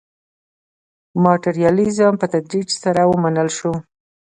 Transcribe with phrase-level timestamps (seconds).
[1.23, 3.73] ماټریالیزم په تدریج سره ومنل شو.